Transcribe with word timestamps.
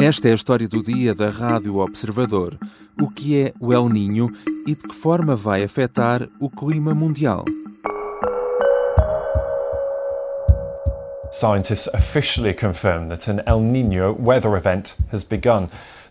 Esta 0.00 0.28
é 0.28 0.30
a 0.30 0.34
história 0.36 0.68
do 0.68 0.80
dia 0.80 1.12
da 1.12 1.28
Rádio 1.28 1.78
Observador. 1.78 2.56
O 3.02 3.10
que 3.10 3.42
é 3.42 3.52
o 3.58 3.72
El 3.72 3.88
Ninho 3.88 4.30
e 4.64 4.76
de 4.76 4.86
que 4.86 4.94
forma 4.94 5.34
vai 5.34 5.64
afetar 5.64 6.28
o 6.38 6.48
clima 6.48 6.94
mundial? 6.94 7.44
Scientists 11.32 11.92
officially 11.92 12.54
confirmed 12.54 13.10
that 13.10 13.28
an 13.28 13.42
El 13.44 13.58
Nino 13.58 14.16
weather 14.20 14.56
event 14.56 14.94
has 15.12 15.24
begun. 15.24 15.68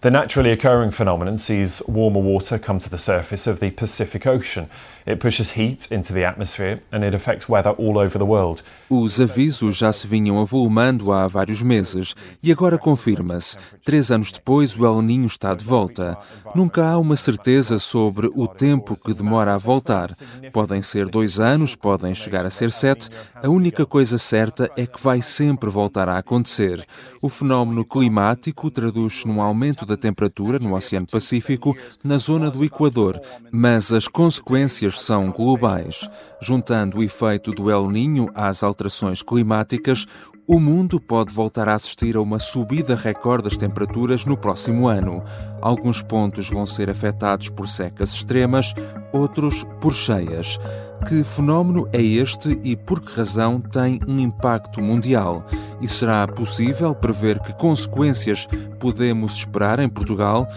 The 0.07 0.11
naturally 0.11 0.53
occurring 0.53 0.91
phenomenon 0.91 1.37
sees 1.37 1.81
warmer 1.85 2.21
water 2.21 2.57
come 2.57 2.79
to 2.79 2.89
the 2.89 2.97
surface 2.97 3.45
of 3.45 3.59
the 3.59 3.71
Pacific 3.71 4.25
Ocean. 4.25 4.69
It 5.05 5.19
pushes 5.19 5.51
heat 5.51 5.91
into 5.91 6.13
the 6.13 6.25
atmosphere 6.25 6.79
and 6.93 7.03
it 7.03 7.13
affects 7.13 7.49
weather 7.49 7.71
all 7.71 7.97
over 7.97 8.17
the 8.17 8.25
world. 8.25 8.63
Os 8.89 9.19
avisos 9.19 9.75
já 9.75 9.91
se 9.91 10.07
vinham 10.07 10.39
avolumando 10.39 11.11
há 11.11 11.27
vários 11.27 11.61
meses 11.61 12.15
e 12.41 12.53
agora 12.53 12.77
confirma-se. 12.77 13.57
Três 13.83 14.09
anos 14.09 14.31
depois, 14.31 14.77
o 14.77 14.85
El 14.85 15.01
Ninho 15.01 15.25
está 15.25 15.53
de 15.53 15.65
volta. 15.65 16.17
Nunca 16.55 16.85
há 16.85 16.97
uma 16.97 17.17
certeza 17.17 17.77
sobre 17.77 18.29
o 18.33 18.47
tempo 18.47 18.95
que 18.95 19.13
demora 19.13 19.55
a 19.55 19.57
voltar. 19.57 20.09
Podem 20.53 20.81
ser 20.81 21.09
dois 21.09 21.37
anos, 21.37 21.75
podem 21.75 22.15
chegar 22.15 22.45
a 22.45 22.49
ser 22.49 22.71
sete. 22.71 23.09
A 23.35 23.49
única 23.49 23.85
coisa 23.85 24.17
certa 24.17 24.71
é 24.77 24.85
que 24.85 25.01
vai 25.01 25.21
sempre 25.21 25.69
voltar 25.69 26.07
a 26.07 26.17
acontecer. 26.17 26.85
O 27.21 27.27
fenómeno 27.27 27.83
climático 27.83 28.71
traduz-se 28.71 29.27
num 29.27 29.41
aumento 29.41 29.85
da 29.85 29.96
temperatura 29.97 30.59
no 30.59 30.75
Oceano 30.75 31.07
Pacífico, 31.07 31.75
na 32.03 32.17
zona 32.17 32.49
do 32.49 32.63
Equador, 32.63 33.19
mas 33.51 33.91
as 33.91 34.07
consequências 34.07 35.01
são 35.01 35.31
globais. 35.31 36.09
Juntando 36.41 36.99
o 36.99 37.03
efeito 37.03 37.51
do 37.51 37.69
El 37.69 37.89
Ninho 37.89 38.29
às 38.33 38.63
alterações 38.63 39.21
climáticas, 39.21 40.05
o 40.49 40.61
mundo 40.61 41.01
pode 41.01 41.33
voltar 41.33 41.67
a 41.67 41.73
assistir 41.73 42.15
a 42.15 42.21
uma 42.21 42.39
subida 42.39 42.95
recorde 42.95 43.43
das 43.43 43.57
temperaturas 43.57 44.23
no 44.23 44.37
próximo 44.37 44.87
ano. 44.87 45.21
Alguns 45.61 46.01
pontos 46.01 46.49
vão 46.49 46.65
ser 46.65 46.89
afetados 46.89 47.49
por 47.49 47.67
secas 47.67 48.13
extremas, 48.13 48.73
outros 49.11 49.65
por 49.81 49.93
cheias. 49.93 50.57
Que 51.05 51.21
fenómeno 51.21 51.87
é 51.91 52.01
este 52.01 52.57
e 52.63 52.77
por 52.77 53.01
que 53.01 53.13
razão 53.13 53.59
tem 53.59 53.99
um 54.07 54.17
impacto 54.19 54.81
mundial? 54.81 55.45
E 55.79 55.87
será 55.87 56.27
possível 56.27 56.95
prever 56.95 57.39
que 57.39 57.53
consequências 57.53 58.47
podemos 58.79 59.37
esperar 59.37 59.79
em 59.79 59.87
Portugal? 59.89 60.47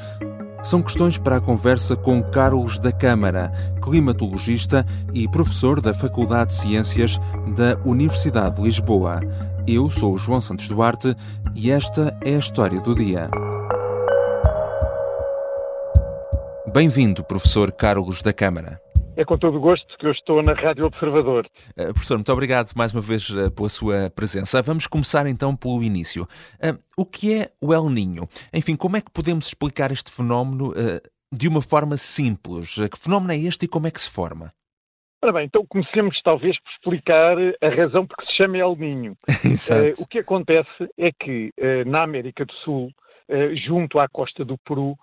São 0.62 0.82
questões 0.82 1.18
para 1.18 1.36
a 1.36 1.40
conversa 1.40 1.96
com 1.96 2.22
Carlos 2.22 2.78
da 2.78 2.92
Câmara, 2.92 3.50
climatologista 3.82 4.84
e 5.12 5.28
professor 5.28 5.80
da 5.80 5.94
Faculdade 5.94 6.50
de 6.50 6.56
Ciências 6.56 7.18
da 7.56 7.78
Universidade 7.84 8.56
de 8.56 8.62
Lisboa. 8.62 9.20
Eu 9.66 9.90
sou 9.90 10.14
o 10.14 10.18
João 10.18 10.40
Santos 10.40 10.68
Duarte 10.68 11.16
e 11.54 11.70
esta 11.70 12.16
é 12.22 12.34
a 12.34 12.38
história 12.38 12.80
do 12.80 12.94
dia. 12.94 13.30
Bem-vindo, 16.72 17.24
professor 17.24 17.72
Carlos 17.72 18.22
da 18.22 18.32
Câmara. 18.32 18.80
É 19.20 19.24
com 19.26 19.36
todo 19.36 19.58
o 19.58 19.60
gosto 19.60 19.98
que 19.98 20.06
eu 20.06 20.12
estou 20.12 20.42
na 20.42 20.54
Rádio 20.54 20.86
Observador. 20.86 21.46
Uh, 21.72 21.92
professor, 21.92 22.16
muito 22.16 22.32
obrigado 22.32 22.72
mais 22.74 22.94
uma 22.94 23.02
vez 23.02 23.28
uh, 23.28 23.50
pela 23.50 23.68
sua 23.68 24.08
presença. 24.08 24.62
Vamos 24.62 24.86
começar 24.86 25.26
então 25.26 25.54
pelo 25.54 25.82
início. 25.82 26.22
Uh, 26.54 26.82
o 26.96 27.04
que 27.04 27.34
é 27.34 27.50
o 27.60 27.74
El 27.74 27.90
Ninho? 27.90 28.26
Enfim, 28.50 28.76
como 28.76 28.96
é 28.96 29.02
que 29.02 29.10
podemos 29.10 29.46
explicar 29.46 29.92
este 29.92 30.10
fenómeno 30.10 30.72
de 31.30 31.48
uma 31.48 31.60
forma 31.60 31.98
simples? 31.98 32.76
Que 32.76 32.98
fenómeno 32.98 33.34
é 33.34 33.36
este 33.36 33.66
e 33.66 33.68
como 33.68 33.86
é 33.86 33.90
que 33.90 34.00
se 34.00 34.08
forma? 34.08 34.54
Ora 35.22 35.34
bem, 35.34 35.44
então 35.44 35.66
comecemos 35.68 36.18
talvez 36.22 36.56
por 36.58 36.94
explicar 36.94 37.36
a 37.60 37.68
razão 37.68 38.06
por 38.06 38.16
que 38.16 38.24
se 38.24 38.38
chama 38.38 38.56
El 38.56 38.74
Ninho. 38.74 39.18
O 40.00 40.06
que 40.06 40.20
acontece 40.20 40.88
é 40.96 41.10
que 41.12 41.52
na 41.84 42.04
América 42.04 42.46
do 42.46 42.54
Sul, 42.64 42.90
junto 43.66 43.98
à 43.98 44.08
costa 44.08 44.46
do 44.46 44.56
Peru, 44.64 44.96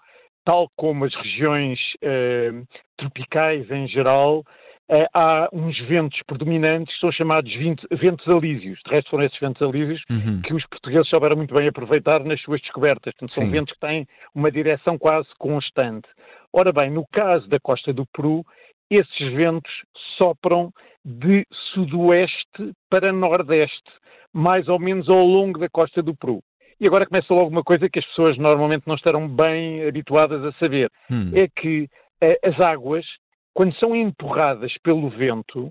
tal 0.47 0.71
como 0.77 1.03
as 1.03 1.13
regiões 1.13 1.77
eh, 2.01 2.53
tropicais 2.95 3.69
em 3.69 3.85
geral, 3.85 4.45
eh, 4.89 5.05
há 5.13 5.49
uns 5.51 5.77
ventos 5.89 6.21
predominantes 6.25 6.93
que 6.95 7.01
são 7.01 7.11
chamados 7.11 7.53
ventos 7.91 8.25
alísios. 8.29 8.79
De 8.85 8.91
resto, 8.91 9.09
foram 9.09 9.25
esses 9.25 9.37
ventos 9.41 9.61
alísios 9.61 10.01
uhum. 10.09 10.41
que 10.41 10.53
os 10.53 10.65
portugueses 10.67 11.09
souberam 11.09 11.35
muito 11.35 11.53
bem 11.53 11.67
aproveitar 11.67 12.23
nas 12.23 12.41
suas 12.41 12.61
descobertas. 12.61 13.13
Portanto, 13.15 13.33
são 13.33 13.43
Sim. 13.43 13.51
ventos 13.51 13.73
que 13.73 13.79
têm 13.81 14.07
uma 14.33 14.49
direção 14.49 14.97
quase 14.97 15.27
constante. 15.37 16.07
Ora 16.53 16.71
bem, 16.71 16.89
no 16.91 17.05
caso 17.11 17.45
da 17.49 17.59
costa 17.59 17.91
do 17.91 18.05
Peru, 18.13 18.41
esses 18.89 19.33
ventos 19.33 19.83
sopram 20.17 20.71
de 21.03 21.45
sudoeste 21.73 22.71
para 22.89 23.11
nordeste, 23.11 23.91
mais 24.31 24.69
ou 24.69 24.79
menos 24.79 25.09
ao 25.09 25.25
longo 25.25 25.59
da 25.59 25.67
costa 25.67 26.01
do 26.01 26.15
Peru. 26.15 26.41
E 26.79 26.85
agora 26.85 27.05
começa 27.05 27.33
logo 27.33 27.49
uma 27.49 27.63
coisa 27.63 27.89
que 27.89 27.99
as 27.99 28.05
pessoas 28.05 28.37
normalmente 28.37 28.87
não 28.87 28.95
estarão 28.95 29.27
bem 29.27 29.87
habituadas 29.87 30.43
a 30.43 30.51
saber: 30.53 30.89
hum. 31.09 31.31
é 31.33 31.47
que 31.47 31.87
eh, 32.21 32.39
as 32.43 32.59
águas, 32.59 33.05
quando 33.53 33.73
são 33.75 33.95
empurradas 33.95 34.73
pelo 34.83 35.09
vento, 35.09 35.69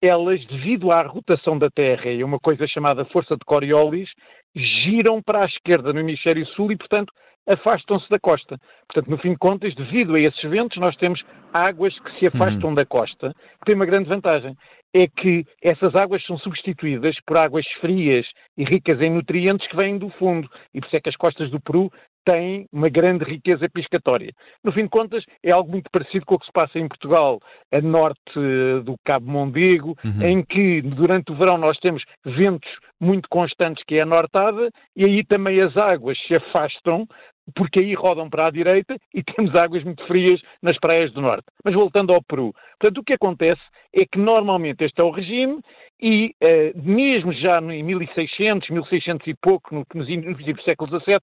elas, 0.00 0.44
devido 0.46 0.92
à 0.92 1.02
rotação 1.02 1.58
da 1.58 1.70
Terra 1.70 2.10
e 2.10 2.22
a 2.22 2.26
uma 2.26 2.38
coisa 2.38 2.66
chamada 2.66 3.04
força 3.06 3.36
de 3.36 3.44
Coriolis, 3.44 4.10
giram 4.54 5.20
para 5.22 5.42
a 5.42 5.46
esquerda 5.46 5.92
no 5.92 6.00
hemisfério 6.00 6.46
sul 6.48 6.70
e, 6.70 6.76
portanto, 6.76 7.12
afastam-se 7.46 8.08
da 8.08 8.18
costa. 8.18 8.58
Portanto, 8.88 9.10
no 9.10 9.18
fim 9.18 9.30
de 9.30 9.38
contas, 9.38 9.74
devido 9.74 10.14
a 10.14 10.20
esses 10.20 10.42
ventos, 10.50 10.78
nós 10.78 10.96
temos 10.96 11.22
águas 11.52 11.98
que 12.00 12.18
se 12.18 12.26
afastam 12.26 12.70
uhum. 12.70 12.74
da 12.74 12.86
costa, 12.86 13.32
que 13.32 13.66
tem 13.66 13.74
uma 13.74 13.86
grande 13.86 14.08
vantagem. 14.08 14.56
É 14.96 15.08
que 15.08 15.44
essas 15.60 15.94
águas 15.96 16.24
são 16.24 16.38
substituídas 16.38 17.16
por 17.26 17.36
águas 17.36 17.66
frias 17.80 18.26
e 18.56 18.64
ricas 18.64 19.00
em 19.00 19.10
nutrientes 19.10 19.66
que 19.66 19.76
vêm 19.76 19.98
do 19.98 20.08
fundo. 20.10 20.48
E 20.72 20.80
por 20.80 20.86
isso 20.86 20.96
é 20.96 21.00
que 21.00 21.08
as 21.08 21.16
costas 21.16 21.50
do 21.50 21.60
Peru 21.60 21.90
têm 22.24 22.66
uma 22.72 22.88
grande 22.88 23.24
riqueza 23.24 23.68
piscatória. 23.68 24.32
No 24.62 24.72
fim 24.72 24.84
de 24.84 24.88
contas, 24.88 25.24
é 25.42 25.50
algo 25.50 25.70
muito 25.70 25.90
parecido 25.90 26.24
com 26.24 26.36
o 26.36 26.38
que 26.38 26.46
se 26.46 26.52
passa 26.52 26.78
em 26.78 26.88
Portugal, 26.88 27.40
a 27.72 27.80
norte 27.80 28.40
do 28.84 28.94
Cabo 29.04 29.30
Mondego, 29.30 29.96
uhum. 30.04 30.22
em 30.22 30.44
que 30.44 30.80
durante 30.82 31.32
o 31.32 31.36
verão 31.36 31.58
nós 31.58 31.78
temos 31.78 32.02
ventos 32.24 32.70
muito 33.00 33.28
constantes, 33.28 33.84
que 33.84 33.96
é 33.96 34.02
a 34.02 34.06
nortada, 34.06 34.70
e 34.96 35.04
aí 35.04 35.24
também 35.24 35.60
as 35.60 35.76
águas 35.76 36.18
se 36.26 36.34
afastam 36.34 37.06
porque 37.54 37.80
aí 37.80 37.94
rodam 37.94 38.30
para 38.30 38.46
a 38.46 38.50
direita 38.50 38.96
e 39.12 39.22
temos 39.24 39.54
águas 39.54 39.84
muito 39.84 40.06
frias 40.06 40.40
nas 40.62 40.78
praias 40.78 41.12
do 41.12 41.20
norte. 41.20 41.44
Mas 41.64 41.74
voltando 41.74 42.12
ao 42.12 42.22
Peru, 42.22 42.54
portanto, 42.78 42.98
o 42.98 43.04
que 43.04 43.14
acontece 43.14 43.62
é 43.92 44.04
que 44.06 44.18
normalmente 44.18 44.84
este 44.84 45.00
é 45.00 45.04
o 45.04 45.10
regime 45.10 45.60
e 46.00 46.34
uh, 46.42 46.82
mesmo 46.82 47.32
já 47.32 47.60
em 47.60 47.82
1600, 47.82 48.70
1600 48.70 49.26
e 49.26 49.34
pouco, 49.34 49.74
no, 49.74 49.86
nos 49.94 50.08
inícios 50.08 50.56
do 50.56 50.62
século 50.62 51.00
XVII, 51.00 51.20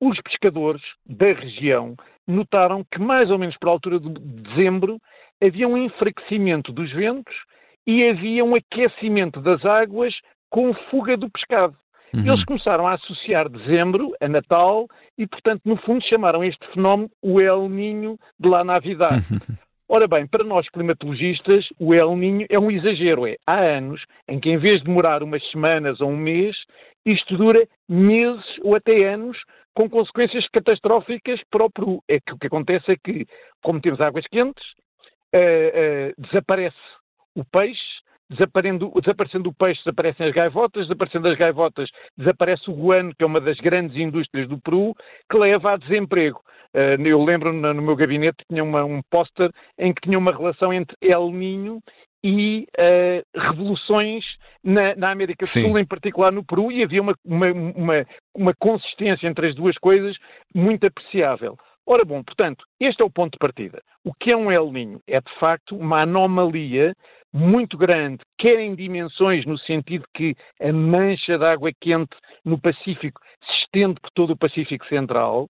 os 0.00 0.20
pescadores 0.20 0.82
da 1.06 1.32
região 1.32 1.94
notaram 2.26 2.84
que 2.90 3.00
mais 3.00 3.30
ou 3.30 3.38
menos 3.38 3.56
por 3.58 3.68
altura 3.68 4.00
de 4.00 4.08
dezembro 4.10 4.98
havia 5.40 5.68
um 5.68 5.76
enfraquecimento 5.76 6.72
dos 6.72 6.90
ventos 6.92 7.34
e 7.86 8.08
havia 8.08 8.44
um 8.44 8.54
aquecimento 8.54 9.40
das 9.40 9.64
águas 9.64 10.14
com 10.50 10.72
fuga 10.90 11.16
do 11.16 11.30
pescado. 11.30 11.76
Uhum. 12.14 12.26
Eles 12.26 12.44
começaram 12.44 12.86
a 12.86 12.94
associar 12.94 13.48
dezembro 13.48 14.12
a 14.20 14.28
Natal 14.28 14.86
e, 15.16 15.26
portanto, 15.26 15.62
no 15.64 15.76
fundo 15.78 16.04
chamaram 16.04 16.44
este 16.44 16.66
fenómeno 16.72 17.10
o 17.22 17.40
El 17.40 17.68
Ninho 17.68 18.18
de 18.38 18.48
la 18.48 18.62
Navidad. 18.62 19.20
Ora 19.88 20.06
bem, 20.06 20.26
para 20.26 20.44
nós 20.44 20.68
climatologistas, 20.70 21.66
o 21.78 21.92
El 21.92 22.16
Ninho 22.16 22.46
é 22.48 22.58
um 22.58 22.70
exagero. 22.70 23.26
É, 23.26 23.36
há 23.46 23.60
anos 23.60 24.02
em 24.28 24.40
que, 24.40 24.50
em 24.50 24.56
vez 24.56 24.78
de 24.78 24.86
demorar 24.86 25.22
umas 25.22 25.42
semanas 25.50 26.00
ou 26.00 26.10
um 26.10 26.16
mês, 26.16 26.56
isto 27.04 27.36
dura 27.36 27.66
meses 27.88 28.44
ou 28.62 28.74
até 28.74 29.04
anos, 29.04 29.36
com 29.74 29.88
consequências 29.88 30.46
catastróficas 30.48 31.40
para 31.50 31.64
o 31.64 31.70
Peru. 31.70 32.02
É 32.08 32.20
que 32.20 32.32
o 32.32 32.38
que 32.38 32.46
acontece 32.46 32.92
é 32.92 32.96
que, 32.96 33.26
como 33.62 33.80
temos 33.80 34.00
águas 34.00 34.26
quentes, 34.28 34.64
uh, 35.34 35.38
uh, 35.38 36.22
desaparece 36.22 36.76
o 37.34 37.44
peixe, 37.44 37.80
desaparecendo, 38.32 38.92
desaparecendo 39.00 39.50
o 39.50 39.54
peixe, 39.54 39.80
desaparecem 39.84 40.26
as 40.26 40.34
gaivotas, 40.34 40.82
desaparecendo 40.86 41.28
as 41.28 41.38
gaivotas, 41.38 41.90
desaparece 42.16 42.70
o 42.70 42.74
guano, 42.74 43.14
que 43.16 43.22
é 43.22 43.26
uma 43.26 43.40
das 43.40 43.58
grandes 43.58 43.96
indústrias 43.96 44.48
do 44.48 44.58
Peru, 44.60 44.94
que 45.30 45.38
leva 45.38 45.72
a 45.72 45.76
desemprego. 45.76 46.40
Uh, 46.74 47.00
eu 47.06 47.22
lembro 47.22 47.52
no, 47.52 47.74
no 47.74 47.82
meu 47.82 47.94
gabinete 47.94 48.44
tinha 48.50 48.64
uma, 48.64 48.82
um 48.82 49.02
póster 49.10 49.50
em 49.78 49.92
que 49.92 50.00
tinha 50.00 50.18
uma 50.18 50.32
relação 50.32 50.72
entre 50.72 50.96
El 51.02 51.30
Ninho 51.30 51.80
e 52.24 52.66
uh, 52.78 53.38
revoluções 53.38 54.24
na, 54.64 54.94
na 54.94 55.10
América 55.10 55.44
do 55.44 55.48
Sul, 55.48 55.78
em 55.78 55.84
particular 55.84 56.32
no 56.32 56.44
Peru, 56.44 56.72
e 56.72 56.82
havia 56.82 57.02
uma, 57.02 57.14
uma, 57.24 57.52
uma, 57.52 58.06
uma 58.34 58.54
consistência 58.58 59.26
entre 59.26 59.48
as 59.48 59.54
duas 59.54 59.76
coisas 59.76 60.16
muito 60.54 60.86
apreciável. 60.86 61.56
Ora 61.84 62.04
bom, 62.04 62.22
portanto, 62.22 62.64
este 62.80 63.02
é 63.02 63.04
o 63.04 63.10
ponto 63.10 63.32
de 63.32 63.38
partida. 63.38 63.82
O 64.04 64.14
que 64.14 64.30
é 64.30 64.36
um 64.36 64.50
El 64.50 64.70
Ninho? 64.72 65.00
É 65.06 65.20
de 65.20 65.34
facto 65.38 65.76
uma 65.76 66.02
anomalia 66.02 66.94
muito 67.32 67.76
grande, 67.78 68.20
quer 68.38 68.60
em 68.60 68.74
dimensões, 68.74 69.46
no 69.46 69.58
sentido 69.58 70.04
que 70.14 70.34
a 70.60 70.72
mancha 70.72 71.38
de 71.38 71.44
água 71.44 71.70
quente 71.80 72.16
no 72.44 72.58
Pacífico 72.60 73.20
se 73.44 73.64
estende 73.64 74.00
por 74.00 74.10
todo 74.14 74.32
o 74.32 74.36
Pacífico 74.36 74.86
Central, 74.86 75.48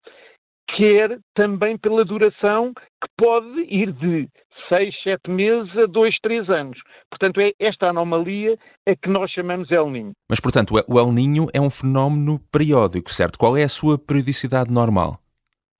quer 0.75 1.17
também 1.33 1.77
pela 1.77 2.05
duração 2.05 2.73
que 2.73 3.07
pode 3.17 3.61
ir 3.69 3.91
de 3.93 4.27
6, 4.67 4.93
7 5.03 5.29
meses 5.29 5.75
a 5.77 5.85
2, 5.85 6.15
3 6.21 6.49
anos. 6.49 6.77
Portanto, 7.09 7.39
é 7.39 7.51
esta 7.59 7.87
anomalia 7.87 8.57
é 8.85 8.95
que 8.95 9.09
nós 9.09 9.31
chamamos 9.31 9.71
El 9.71 9.89
Ninho. 9.89 10.11
Mas, 10.29 10.39
portanto, 10.39 10.75
o 10.87 10.99
El 10.99 11.11
Ninho 11.11 11.47
é 11.53 11.61
um 11.61 11.69
fenómeno 11.69 12.39
periódico, 12.51 13.09
certo? 13.09 13.39
Qual 13.39 13.57
é 13.57 13.63
a 13.63 13.69
sua 13.69 13.97
periodicidade 13.97 14.71
normal? 14.71 15.19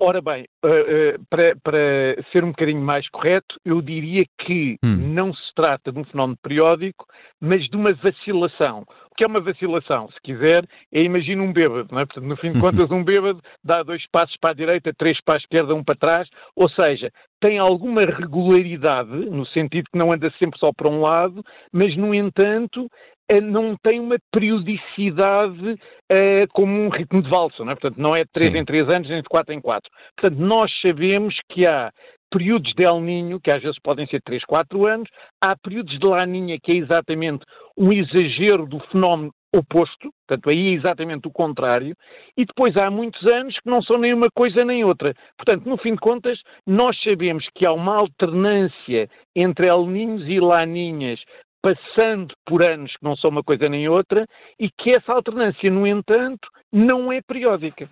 Ora 0.01 0.21
bem, 0.21 0.45
uh, 0.63 0.67
uh, 0.69 1.25
para, 1.29 1.57
para, 1.61 2.23
ser 2.31 2.45
um 2.45 2.51
bocadinho 2.51 2.81
mais 2.81 3.09
correto, 3.09 3.59
eu 3.65 3.81
diria 3.81 4.23
que 4.39 4.77
hum. 4.81 4.95
não 5.13 5.33
se 5.33 5.53
trata 5.53 5.91
de 5.91 5.99
um 5.99 6.05
fenómeno 6.05 6.37
periódico, 6.41 7.05
mas 7.41 7.67
de 7.67 7.75
uma 7.75 7.91
vacilação. 7.93 8.85
O 9.11 9.15
que 9.17 9.25
é 9.25 9.27
uma 9.27 9.41
vacilação? 9.41 10.07
Se 10.09 10.21
quiser, 10.23 10.63
é 10.93 11.03
imagina 11.03 11.43
um 11.43 11.51
bêbado, 11.51 11.89
não 11.91 11.99
é? 11.99 12.05
Portanto, 12.05 12.25
no 12.25 12.37
fim 12.37 12.53
de 12.53 12.59
contas, 12.61 12.89
um 12.89 13.03
bêbado 13.03 13.41
dá 13.61 13.83
dois 13.83 14.01
passos 14.09 14.37
para 14.37 14.51
a 14.51 14.53
direita, 14.53 14.93
três 14.97 15.19
para 15.21 15.33
a 15.33 15.37
esquerda, 15.37 15.75
um 15.75 15.83
para 15.83 15.95
trás, 15.95 16.29
ou 16.55 16.69
seja, 16.69 17.11
tem 17.41 17.57
alguma 17.57 18.05
regularidade, 18.05 19.11
no 19.11 19.45
sentido 19.47 19.89
que 19.91 19.99
não 19.99 20.13
anda 20.13 20.31
sempre 20.39 20.57
só 20.59 20.71
para 20.71 20.87
um 20.87 21.01
lado, 21.01 21.43
mas, 21.73 21.97
no 21.97 22.15
entanto, 22.15 22.89
não 23.41 23.75
tem 23.83 23.99
uma 23.99 24.17
periodicidade 24.31 25.71
uh, 25.71 26.47
como 26.51 26.73
um 26.73 26.89
ritmo 26.89 27.21
de 27.21 27.29
valsa, 27.29 27.63
não 27.63 27.71
é? 27.71 27.75
Portanto, 27.75 27.97
não 27.97 28.15
é 28.15 28.23
de 28.23 28.31
3 28.31 28.51
Sim. 28.51 28.57
em 28.57 28.65
3 28.65 28.89
anos, 28.89 29.09
nem 29.09 29.21
de 29.21 29.29
4 29.29 29.53
em 29.53 29.61
4. 29.61 29.89
Portanto, 30.17 30.39
nós 30.39 30.71
sabemos 30.81 31.35
que 31.49 31.65
há 31.65 31.91
períodos 32.31 32.73
de 32.73 32.83
El 32.83 32.99
Ninho, 33.01 33.39
que 33.39 33.51
às 33.51 33.61
vezes 33.61 33.79
podem 33.79 34.07
ser 34.07 34.21
3, 34.21 34.43
4 34.45 34.85
anos, 34.85 35.09
há 35.41 35.55
períodos 35.55 35.97
de 35.97 36.05
La 36.05 36.25
Ninha, 36.25 36.57
que 36.61 36.71
é 36.71 36.75
exatamente 36.75 37.43
um 37.77 37.91
exagero 37.91 38.65
do 38.65 38.79
fenómeno 38.91 39.31
oposto, 39.53 40.11
portanto, 40.27 40.49
aí 40.49 40.67
é 40.67 40.73
exatamente 40.73 41.27
o 41.27 41.31
contrário, 41.31 41.95
e 42.37 42.45
depois 42.45 42.77
há 42.77 42.91
muitos 42.91 43.25
anos 43.25 43.55
que 43.55 43.69
não 43.69 43.81
são 43.81 43.97
nem 43.97 44.13
uma 44.13 44.29
coisa 44.29 44.63
nem 44.63 44.83
outra. 44.83 45.13
Portanto, 45.37 45.67
no 45.67 45.77
fim 45.77 45.93
de 45.93 45.99
contas, 45.99 46.39
nós 46.67 46.95
sabemos 47.01 47.47
que 47.55 47.65
há 47.65 47.73
uma 47.73 47.95
alternância 47.95 49.09
entre 49.35 49.67
El 49.67 49.87
Ninhos 49.87 50.27
e 50.27 50.39
Laninhas 50.39 51.19
passando 51.61 52.33
por 52.45 52.63
anos 52.63 52.91
que 52.91 53.03
não 53.03 53.15
são 53.15 53.29
uma 53.29 53.43
coisa 53.43 53.67
nem 53.67 53.87
outra 53.87 54.25
e 54.59 54.69
que 54.69 54.91
essa 54.91 55.13
alternância, 55.13 55.69
no 55.69 55.85
entanto, 55.85 56.47
não 56.71 57.11
é 57.11 57.21
periódica. 57.21 57.89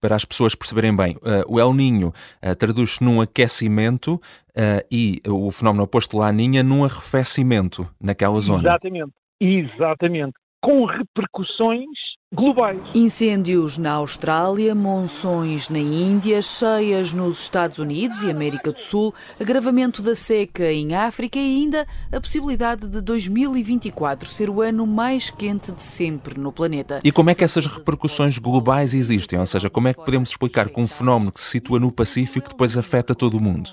Para 0.00 0.16
as 0.16 0.24
pessoas 0.24 0.54
perceberem 0.54 0.94
bem, 0.94 1.16
uh, 1.16 1.44
o 1.48 1.58
El 1.58 1.72
Ninho 1.72 2.08
uh, 2.08 2.56
traduz-se 2.58 3.02
num 3.02 3.20
aquecimento 3.20 4.14
uh, 4.14 4.86
e 4.90 5.20
o 5.26 5.50
fenómeno 5.50 5.84
oposto 5.84 6.18
lá 6.18 6.30
Ninha 6.32 6.62
num 6.62 6.84
arrefecimento 6.84 7.88
naquela 8.00 8.40
zona. 8.40 8.60
Exatamente, 8.60 9.12
exatamente. 9.40 10.34
Com 10.66 10.84
repercussões 10.84 11.86
globais. 12.34 12.80
Incêndios 12.92 13.78
na 13.78 13.92
Austrália, 13.92 14.74
monções 14.74 15.68
na 15.68 15.78
Índia, 15.78 16.42
cheias 16.42 17.12
nos 17.12 17.40
Estados 17.40 17.78
Unidos 17.78 18.20
e 18.24 18.32
América 18.32 18.72
do 18.72 18.80
Sul, 18.80 19.14
agravamento 19.40 20.02
da 20.02 20.16
seca 20.16 20.72
em 20.72 20.92
África 20.92 21.38
e 21.38 21.42
ainda 21.42 21.86
a 22.12 22.20
possibilidade 22.20 22.88
de 22.88 23.00
2024 23.00 24.28
ser 24.28 24.50
o 24.50 24.60
ano 24.60 24.88
mais 24.88 25.30
quente 25.30 25.70
de 25.70 25.82
sempre 25.82 26.36
no 26.36 26.50
planeta. 26.50 26.98
E 27.04 27.12
como 27.12 27.30
é 27.30 27.34
que 27.36 27.44
essas 27.44 27.64
repercussões 27.66 28.36
globais 28.36 28.92
existem? 28.92 29.38
Ou 29.38 29.46
seja, 29.46 29.70
como 29.70 29.86
é 29.86 29.94
que 29.94 30.04
podemos 30.04 30.30
explicar 30.30 30.68
que 30.68 30.80
um 30.80 30.86
fenómeno 30.88 31.30
que 31.30 31.38
se 31.38 31.48
situa 31.48 31.78
no 31.78 31.92
Pacífico 31.92 32.48
depois 32.48 32.76
afeta 32.76 33.14
todo 33.14 33.36
o 33.36 33.40
mundo? 33.40 33.70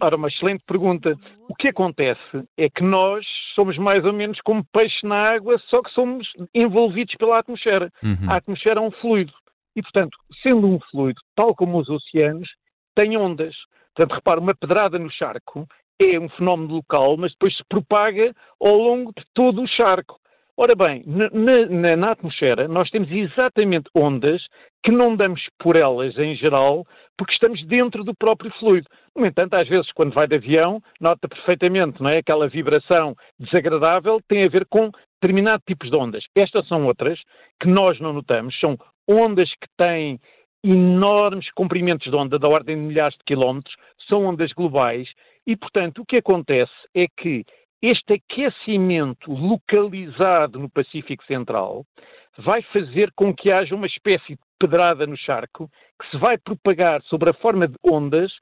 Ora, 0.00 0.14
uma 0.14 0.28
excelente 0.28 0.62
pergunta. 0.64 1.16
O 1.48 1.56
que 1.56 1.66
acontece 1.66 2.44
é 2.56 2.70
que 2.70 2.84
nós 2.84 3.24
somos 3.54 3.78
mais 3.78 4.04
ou 4.04 4.12
menos 4.12 4.40
como 4.40 4.64
peixe 4.72 5.06
na 5.06 5.16
água, 5.16 5.58
só 5.66 5.82
que 5.82 5.90
somos 5.90 6.28
envolvidos 6.54 7.14
pela 7.16 7.38
atmosfera. 7.38 7.90
Uhum. 8.02 8.30
A 8.30 8.36
atmosfera 8.36 8.80
é 8.80 8.82
um 8.82 8.90
fluido. 8.90 9.32
E, 9.76 9.82
portanto, 9.82 10.16
sendo 10.42 10.66
um 10.66 10.78
fluido, 10.90 11.20
tal 11.34 11.54
como 11.54 11.78
os 11.78 11.88
oceanos, 11.88 12.48
tem 12.94 13.16
ondas. 13.16 13.54
Portanto, 13.94 14.16
repara, 14.16 14.40
uma 14.40 14.54
pedrada 14.54 14.98
no 14.98 15.10
charco 15.10 15.66
é 16.00 16.18
um 16.18 16.28
fenómeno 16.28 16.74
local, 16.74 17.16
mas 17.16 17.32
depois 17.32 17.56
se 17.56 17.64
propaga 17.68 18.34
ao 18.60 18.76
longo 18.76 19.12
de 19.16 19.24
todo 19.32 19.62
o 19.62 19.66
charco. 19.66 20.18
Ora 20.56 20.76
bem, 20.76 21.02
na, 21.04 21.28
na, 21.30 21.96
na, 21.96 22.10
atmosfera 22.12 22.68
nós 22.68 22.88
temos 22.88 23.10
exatamente 23.10 23.90
ondas 23.92 24.40
que 24.84 24.92
não 24.92 25.16
damos 25.16 25.42
por 25.58 25.74
elas 25.74 26.16
em 26.16 26.36
geral, 26.36 26.86
porque 27.18 27.32
estamos 27.32 27.64
dentro 27.66 28.04
do 28.04 28.14
próprio 28.14 28.52
fluido. 28.60 28.86
No 29.16 29.26
entanto, 29.26 29.54
às 29.54 29.66
vezes, 29.66 29.90
quando 29.92 30.14
vai 30.14 30.28
de 30.28 30.36
avião, 30.36 30.80
nota 31.00 31.28
perfeitamente, 31.28 32.00
não 32.00 32.08
é? 32.08 32.18
Aquela 32.18 32.46
vibração 32.46 33.16
desagradável 33.36 34.20
tem 34.28 34.44
a 34.44 34.48
ver 34.48 34.64
com 34.66 34.92
determinado 35.20 35.60
tipos 35.66 35.90
de 35.90 35.96
ondas. 35.96 36.24
Estas 36.36 36.68
são 36.68 36.86
outras 36.86 37.18
que 37.60 37.66
nós 37.66 37.98
não 37.98 38.12
notamos, 38.12 38.56
são 38.60 38.78
ondas 39.08 39.50
que 39.50 39.66
têm 39.76 40.20
enormes 40.62 41.50
comprimentos 41.50 42.08
de 42.08 42.16
onda, 42.16 42.38
da 42.38 42.48
ordem 42.48 42.76
de 42.76 42.82
milhares 42.82 43.16
de 43.16 43.24
quilómetros, 43.24 43.74
são 44.08 44.24
ondas 44.24 44.52
globais, 44.52 45.08
e, 45.46 45.56
portanto, 45.56 46.00
o 46.00 46.06
que 46.06 46.16
acontece 46.16 46.72
é 46.94 47.06
que 47.08 47.44
este 47.84 48.14
aquecimento 48.14 49.30
localizado 49.30 50.58
no 50.58 50.70
Pacífico 50.70 51.22
Central 51.26 51.84
vai 52.38 52.62
fazer 52.62 53.12
com 53.14 53.34
que 53.34 53.52
haja 53.52 53.74
uma 53.74 53.86
espécie 53.86 54.36
de 54.36 54.38
pedrada 54.58 55.06
no 55.06 55.18
charco 55.18 55.68
que 56.00 56.10
se 56.10 56.16
vai 56.16 56.38
propagar 56.38 57.02
sobre 57.02 57.28
a 57.28 57.34
forma 57.34 57.68
de 57.68 57.76
ondas 57.84 58.32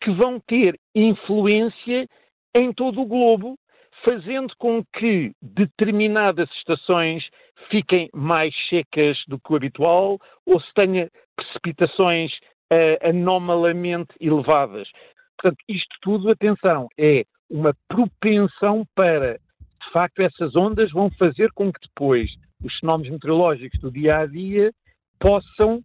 que 0.00 0.12
vão 0.12 0.38
ter 0.38 0.78
influência 0.94 2.06
em 2.54 2.72
todo 2.72 3.00
o 3.00 3.06
globo, 3.06 3.58
fazendo 4.04 4.54
com 4.56 4.84
que 4.96 5.32
determinadas 5.42 6.48
estações 6.58 7.28
fiquem 7.70 8.08
mais 8.14 8.54
secas 8.68 9.18
do 9.26 9.36
que 9.40 9.52
o 9.52 9.56
habitual 9.56 10.16
ou 10.46 10.60
se 10.60 10.72
tenha 10.74 11.10
precipitações 11.34 12.32
uh, 12.72 13.08
anomalamente 13.08 14.14
elevadas. 14.20 14.88
Portanto, 15.36 15.58
isto 15.68 15.96
tudo, 16.00 16.30
atenção, 16.30 16.86
é 16.96 17.24
uma 17.52 17.76
propensão 17.86 18.84
para, 18.94 19.34
de 19.34 19.92
facto, 19.92 20.20
essas 20.20 20.56
ondas 20.56 20.90
vão 20.90 21.10
fazer 21.18 21.52
com 21.52 21.70
que 21.70 21.80
depois 21.86 22.30
os 22.64 22.74
fenómenos 22.78 23.12
meteorológicos 23.12 23.78
do 23.80 23.90
dia 23.90 24.20
a 24.20 24.26
dia 24.26 24.72
possam 25.20 25.82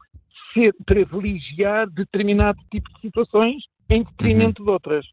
ser, 0.53 0.73
privilegiar 0.85 1.89
determinado 1.89 2.57
tipo 2.71 2.89
de 2.93 3.01
situações 3.01 3.63
em 3.89 4.03
detrimento 4.03 4.61
uhum. 4.61 4.65
de 4.65 4.71
outras. 4.71 5.05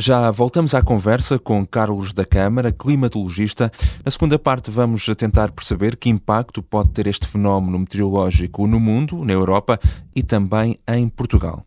Já 0.00 0.30
voltamos 0.30 0.74
à 0.74 0.82
conversa 0.82 1.40
com 1.40 1.66
Carlos 1.66 2.12
da 2.12 2.24
Câmara, 2.24 2.72
climatologista. 2.72 3.70
Na 4.04 4.10
segunda 4.12 4.38
parte, 4.38 4.70
vamos 4.70 5.04
tentar 5.16 5.50
perceber 5.50 5.96
que 5.96 6.08
impacto 6.08 6.62
pode 6.62 6.90
ter 6.90 7.08
este 7.08 7.26
fenómeno 7.26 7.80
meteorológico 7.80 8.66
no 8.68 8.78
mundo, 8.78 9.24
na 9.24 9.32
Europa 9.32 9.78
e 10.14 10.22
também 10.22 10.78
em 10.86 11.08
Portugal. 11.08 11.66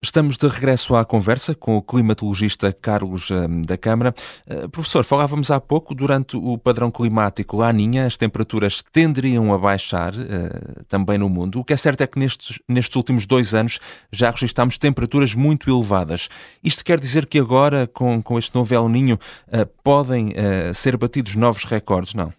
Estamos 0.00 0.36
de 0.36 0.46
regresso 0.46 0.94
à 0.94 1.04
conversa 1.04 1.56
com 1.56 1.76
o 1.76 1.82
climatologista 1.82 2.72
Carlos 2.72 3.32
um, 3.32 3.62
da 3.62 3.76
Câmara. 3.76 4.14
Uh, 4.46 4.68
professor, 4.68 5.02
falávamos 5.02 5.50
há 5.50 5.60
pouco, 5.60 5.92
durante 5.92 6.36
o 6.36 6.56
padrão 6.56 6.88
climático 6.88 7.56
Laninha, 7.56 8.06
as 8.06 8.16
temperaturas 8.16 8.80
tenderiam 8.92 9.52
a 9.52 9.58
baixar 9.58 10.14
uh, 10.14 10.84
também 10.86 11.18
no 11.18 11.28
mundo. 11.28 11.58
O 11.58 11.64
que 11.64 11.72
é 11.72 11.76
certo 11.76 12.02
é 12.02 12.06
que 12.06 12.16
nestes, 12.16 12.60
nestes 12.68 12.94
últimos 12.94 13.26
dois 13.26 13.56
anos 13.56 13.80
já 14.12 14.30
registramos 14.30 14.78
temperaturas 14.78 15.34
muito 15.34 15.68
elevadas. 15.68 16.28
Isto 16.62 16.84
quer 16.84 17.00
dizer 17.00 17.26
que 17.26 17.40
agora, 17.40 17.88
com, 17.88 18.22
com 18.22 18.38
este 18.38 18.54
novo 18.54 18.72
El 18.72 18.88
Ninho, 18.88 19.18
uh, 19.48 19.66
podem 19.82 20.32
ser 20.74 20.96
batidos 20.96 21.34
novos 21.34 21.64
recordes, 21.64 22.14
não? 22.14 22.32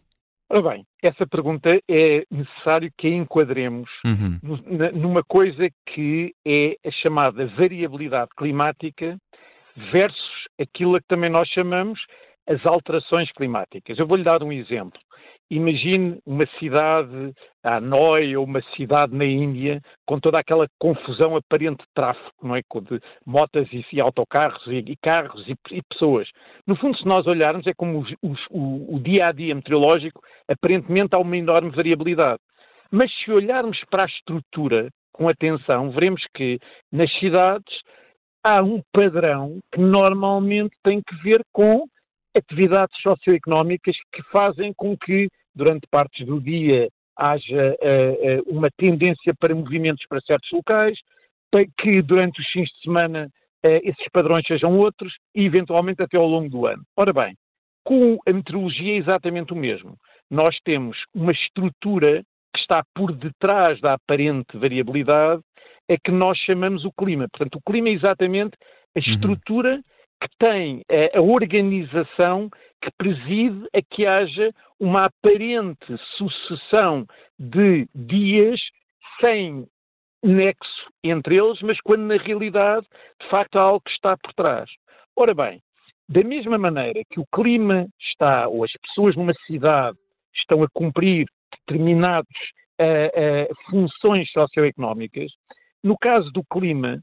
Ora 0.51 0.70
bem, 0.72 0.86
essa 1.03 1.27
pergunta 1.27 1.70
é 1.88 2.24
necessário 2.32 2.91
que 2.98 3.08
a 3.08 3.12
enquadremos 3.12 3.89
uhum. 4.03 4.39
numa 4.96 5.24
coisa 5.24 5.70
que 5.86 6.34
é 6.46 6.75
a 6.84 6.89
chamada 6.89 7.46
variabilidade 7.46 8.32
climática 8.36 9.15
versus 9.91 10.48
aquilo 10.60 10.96
a 10.96 11.01
que 11.01 11.08
também 11.08 11.29
nós 11.29 11.48
chamamos 11.50 12.00
as 12.48 12.65
alterações 12.65 13.32
climáticas. 13.32 14.00
Eu 14.00 14.08
vou-lhe 14.08 14.24
dar 14.24 14.41
um 14.41 14.51
exemplo. 14.51 15.00
Imagine 15.51 16.20
uma 16.25 16.46
cidade, 16.60 17.34
a 17.63 17.77
Hanoi, 17.77 18.38
ou 18.38 18.46
uma 18.46 18.62
cidade 18.75 19.15
na 19.15 19.25
Índia, 19.25 19.82
com 20.06 20.20
toda 20.20 20.38
aquela 20.39 20.68
confusão 20.79 21.36
aparente 21.36 21.84
de 21.84 21.89
tráfego, 21.96 22.32
não 22.44 22.56
é? 22.56 22.62
De 22.62 23.00
motas 23.25 23.68
e, 23.74 23.84
e 23.91 24.00
autocarros 24.00 24.65
e, 24.68 24.77
e 24.77 24.96
carros 24.98 25.48
e, 25.48 25.56
e, 25.72 25.82
pessoas. 25.89 26.29
No 26.68 26.75
fundo, 26.75 26.98
se 26.98 27.06
nós 27.06 27.25
olharmos, 27.25 27.65
é 27.65 27.74
como 27.74 28.00
os, 28.00 28.13
os, 28.22 28.39
o, 28.51 28.96
o 28.96 29.00
dia 29.00 29.27
a 29.27 29.32
dia 29.32 29.56
meteorológico, 29.56 30.22
aparentemente 30.48 31.15
há 31.15 31.20
uma 31.20 31.38
enorme 31.38 31.72
variabilidade. 31.72 32.39
Mas 32.91 33.12
se 33.24 33.32
olharmos 33.32 33.79
para 33.89 34.03
a 34.03 34.08
estrutura 34.08 34.89
com 35.12 35.27
atenção, 35.27 35.91
veremos 35.91 36.24
que 36.36 36.60
nas 36.91 37.12
cidades 37.20 37.82
há 38.44 38.62
um 38.63 38.82
padrão 38.94 39.60
que 39.72 39.82
normalmente 39.82 40.75
tem 40.84 41.01
que 41.01 41.15
ver 41.24 41.41
com 41.51 41.86
atividades 42.36 42.96
socioeconómicas 43.01 43.96
que 44.13 44.24
fazem 44.32 44.74
com 44.74 44.98
que, 44.98 45.27
durante 45.60 45.86
partes 45.92 46.25
do 46.25 46.39
dia, 46.39 46.88
haja 47.18 47.75
uh, 47.82 48.39
uh, 48.39 48.58
uma 48.58 48.70
tendência 48.78 49.34
para 49.38 49.54
movimentos 49.54 50.06
para 50.08 50.22
certos 50.22 50.50
locais, 50.51 50.98
que 51.78 52.01
durante 52.01 52.39
os 52.39 52.48
fins 52.50 52.70
de 52.70 52.82
semana 52.82 53.25
uh, 53.66 53.80
esses 53.84 54.08
padrões 54.13 54.48
sejam 54.48 54.78
outros 54.78 55.13
e, 55.36 55.44
eventualmente, 55.46 56.01
até 56.01 56.16
ao 56.18 56.25
longo 56.25 56.50
do 56.50 56.66
ano. 56.66 56.82
Ora 56.96 57.12
bem, 57.12 57.36
com 57.84 58.18
a 58.25 58.32
meteorologia 58.32 58.94
é 58.94 58.98
exatamente 58.98 59.51
o 59.51 59.56
mesmo. 59.56 59.96
Nós 60.32 60.56
temos 60.63 60.98
uma 61.13 61.34
estrutura 61.34 62.24
que 62.54 62.62
está 62.62 62.82
por 62.96 63.12
detrás 63.12 63.82
da 63.82 63.94
aparente 63.96 64.58
variabilidade, 64.58 65.42
é 65.89 65.98
que 65.98 66.12
nós 66.12 66.38
chamamos 66.38 66.86
o 66.86 66.92
clima. 66.92 67.28
Portanto, 67.30 67.56
o 67.56 67.62
clima 67.70 67.89
é 67.89 67.94
exatamente 67.94 68.56
a 68.96 69.00
uhum. 69.00 69.13
estrutura 69.13 69.75
uhum 69.75 69.84
que 70.21 70.29
tem 70.38 70.83
eh, 70.89 71.17
a 71.17 71.21
organização 71.21 72.49
que 72.81 72.91
preside 72.97 73.67
a 73.73 73.81
que 73.81 74.05
haja 74.05 74.51
uma 74.79 75.05
aparente 75.05 75.97
sucessão 76.17 77.05
de 77.38 77.88
dias 77.93 78.59
sem 79.19 79.65
nexo 80.23 80.89
entre 81.03 81.38
eles, 81.38 81.61
mas 81.61 81.79
quando 81.81 82.01
na 82.01 82.17
realidade, 82.17 82.85
de 83.21 83.29
facto, 83.29 83.57
há 83.57 83.61
algo 83.61 83.81
que 83.81 83.91
está 83.91 84.17
por 84.17 84.33
trás. 84.33 84.69
Ora 85.15 85.33
bem, 85.33 85.61
da 86.07 86.23
mesma 86.23 86.57
maneira 86.57 87.01
que 87.09 87.19
o 87.19 87.25
clima 87.33 87.88
está, 87.99 88.47
ou 88.47 88.63
as 88.63 88.71
pessoas 88.81 89.15
numa 89.15 89.33
cidade 89.45 89.97
estão 90.35 90.63
a 90.63 90.67
cumprir 90.73 91.27
determinadas 91.67 92.27
uh, 92.81 93.51
uh, 93.51 93.55
funções 93.69 94.29
socioeconómicas, 94.31 95.31
no 95.83 95.97
caso 95.97 96.31
do 96.31 96.43
clima, 96.51 97.01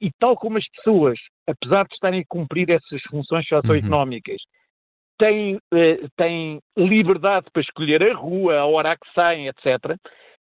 e 0.00 0.10
tal 0.18 0.36
como 0.36 0.58
as 0.58 0.68
pessoas, 0.68 1.18
apesar 1.46 1.86
de 1.86 1.94
estarem 1.94 2.20
a 2.20 2.24
cumprir 2.28 2.70
essas 2.70 3.02
funções 3.02 3.46
socioeconómicas, 3.46 4.36
uhum. 4.40 5.18
têm, 5.18 5.56
uh, 5.56 6.08
têm 6.16 6.60
liberdade 6.76 7.46
para 7.52 7.62
escolher 7.62 8.02
a 8.02 8.14
rua, 8.14 8.58
a 8.58 8.66
hora 8.66 8.92
a 8.92 8.96
que 8.96 9.12
saem, 9.14 9.48
etc., 9.48 9.96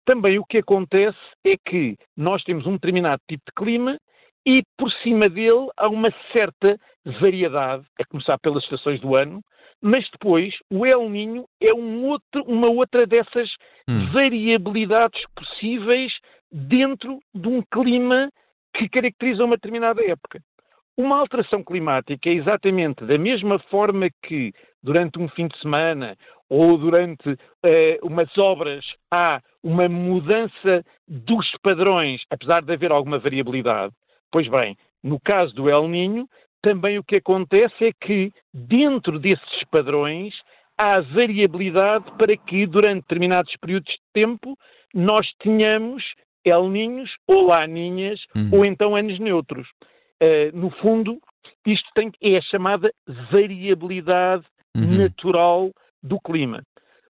também 0.05 0.39
o 0.39 0.45
que 0.45 0.59
acontece 0.59 1.19
é 1.45 1.57
que 1.57 1.97
nós 2.17 2.43
temos 2.45 2.65
um 2.65 2.75
determinado 2.75 3.21
tipo 3.29 3.43
de 3.45 3.53
clima 3.57 3.99
e 4.47 4.63
por 4.79 4.91
cima 5.03 5.29
dele 5.29 5.69
há 5.77 5.89
uma 5.89 6.15
certa 6.33 6.79
variedade, 7.21 7.85
a 8.01 8.05
começar 8.05 8.39
pelas 8.39 8.63
estações 8.63 9.01
do 9.01 9.17
ano, 9.17 9.41
mas 9.83 10.09
depois 10.11 10.55
o 10.71 10.87
El 10.87 11.09
Ninho 11.11 11.45
é 11.61 11.75
um 11.75 12.07
outro, 12.07 12.45
uma 12.47 12.69
outra 12.69 13.05
dessas 13.05 13.51
hum. 13.89 14.13
variabilidades 14.13 15.21
possíveis 15.35 16.13
dentro 16.53 17.19
de 17.35 17.49
um 17.49 17.61
clima 17.73 18.31
que 18.77 18.89
caracteriza 18.89 19.45
uma 19.45 19.57
determinada 19.57 20.05
época. 20.05 20.41
Uma 20.97 21.19
alteração 21.19 21.63
climática 21.63 22.29
é 22.29 22.33
exatamente 22.33 23.05
da 23.05 23.19
mesma 23.19 23.59
forma 23.71 24.09
que 24.23 24.53
durante 24.83 25.19
um 25.19 25.29
fim 25.29 25.47
de 25.47 25.59
semana 25.61 26.17
ou 26.49 26.79
durante 26.79 27.37
eh, 27.63 27.99
umas 28.03 28.37
obras 28.39 28.85
há 29.11 29.41
uma 29.63 29.89
mudança 29.89 30.85
dos 31.07 31.51
padrões, 31.63 32.23
apesar 32.31 32.63
de 32.63 32.73
haver 32.73 32.93
alguma 32.93 33.19
variabilidade. 33.19 33.93
Pois 34.31 34.49
bem, 34.49 34.77
no 35.03 35.21
caso 35.21 35.55
do 35.55 35.69
El 35.69 35.89
Ninho, 35.89 36.27
também 36.63 36.99
o 36.99 37.05
que 37.05 37.17
acontece 37.17 37.87
é 37.87 37.93
que 37.93 38.33
dentro 38.55 39.19
desses 39.19 39.65
padrões 39.71 40.35
há 40.79 41.01
variabilidade 41.01 42.11
para 42.17 42.37
que 42.37 42.67
durante 42.67 43.03
determinados 43.03 43.55
períodos 43.61 43.93
de 43.93 44.01
tempo 44.13 44.57
nós 44.95 45.27
tenhamos 45.41 46.03
El 46.47 46.69
Ninhos 46.69 47.11
ou 47.27 47.49
Laninhas 47.49 48.21
uhum. 48.35 48.51
ou 48.53 48.65
então 48.65 48.95
anos 48.95 49.19
neutros. 49.19 49.69
Uh, 50.23 50.57
no 50.57 50.71
fundo, 50.71 51.19
isto 51.67 51.89
tem, 51.95 52.11
é 52.23 52.39
a 52.39 52.43
chamada 52.43 52.91
variabilidade 53.31 54.45
uhum. 54.75 54.99
natural 54.99 55.71
do 56.03 56.19
clima. 56.21 56.63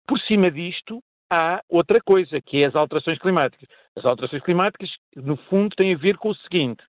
Por 0.07 0.21
cima 0.21 0.51
disto, 0.51 1.03
há 1.31 1.63
outra 1.69 2.01
coisa, 2.01 2.41
que 2.43 2.63
é 2.63 2.67
as 2.67 2.77
alterações 2.77 3.19
climáticas. 3.19 3.69
As 3.97 4.05
alterações 4.05 4.43
climáticas, 4.43 4.91
no 5.17 5.37
fundo, 5.37 5.75
têm 5.75 5.95
a 5.95 5.99
ver 5.99 6.19
com 6.19 6.29
o 6.29 6.35
seguinte: 6.35 6.83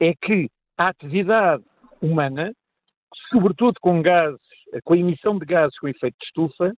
é 0.00 0.14
que 0.14 0.48
a 0.78 0.88
atividade 0.88 1.64
humana, 2.00 2.52
sobretudo 3.30 3.74
com 3.80 4.00
gases, 4.00 4.40
com 4.84 4.94
a 4.94 4.98
emissão 4.98 5.36
de 5.36 5.44
gases 5.44 5.76
com 5.78 5.88
efeito 5.88 6.16
de 6.20 6.26
estufa, 6.26 6.72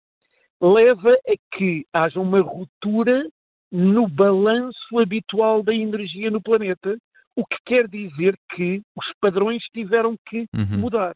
leva 0.61 1.11
a 1.11 1.57
que 1.57 1.85
haja 1.93 2.19
uma 2.19 2.41
ruptura 2.41 3.27
no 3.71 4.07
balanço 4.07 4.99
habitual 4.99 5.61
da 5.63 5.73
energia 5.73 6.31
no 6.31 6.41
planeta, 6.41 6.97
o 7.35 7.45
que 7.45 7.57
quer 7.65 7.87
dizer 7.87 8.35
que 8.55 8.81
os 8.95 9.05
padrões 9.21 9.63
tiveram 9.73 10.15
que 10.27 10.45
uhum. 10.53 10.79
mudar. 10.79 11.15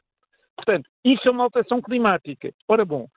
Portanto, 0.56 0.88
isso 1.04 1.28
é 1.28 1.32
uma 1.32 1.44
alteração 1.44 1.82
climática. 1.82 2.52
Ora 2.68 2.86
bom, 2.86 3.08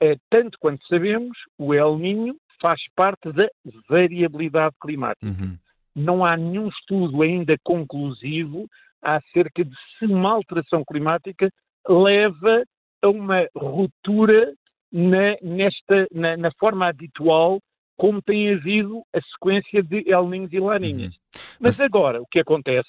é, 0.00 0.16
tanto 0.30 0.58
quanto 0.58 0.84
sabemos, 0.86 1.36
o 1.58 1.74
El 1.74 1.98
Ninho 1.98 2.36
faz 2.60 2.80
parte 2.94 3.32
da 3.32 3.48
variabilidade 3.88 4.74
climática. 4.80 5.26
Uhum. 5.26 5.56
Não 5.94 6.24
há 6.24 6.36
nenhum 6.36 6.68
estudo 6.68 7.22
ainda 7.22 7.56
conclusivo 7.62 8.66
acerca 9.02 9.64
de 9.64 9.74
se 9.98 10.06
uma 10.06 10.32
alteração 10.32 10.82
climática 10.84 11.50
leva 11.88 12.64
a 13.02 13.08
uma 13.08 13.46
ruptura 13.54 14.52
na, 14.92 15.36
nesta, 15.42 16.06
na, 16.12 16.36
na 16.36 16.50
forma 16.58 16.88
habitual 16.88 17.60
como 17.96 18.22
tem 18.22 18.54
havido 18.54 19.02
a 19.14 19.20
sequência 19.20 19.82
de 19.82 20.04
El 20.06 20.28
Ninhos 20.28 20.52
e 20.52 20.60
Laninhas. 20.60 21.14
Uhum. 21.14 21.40
Mas 21.60 21.80
agora, 21.80 22.20
o 22.20 22.26
que 22.26 22.40
acontece 22.40 22.88